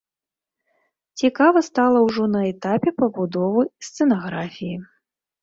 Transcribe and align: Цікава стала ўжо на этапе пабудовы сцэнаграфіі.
Цікава 1.21 1.59
стала 1.67 1.99
ўжо 2.07 2.23
на 2.37 2.41
этапе 2.53 2.89
пабудовы 3.03 3.61
сцэнаграфіі. 3.91 4.77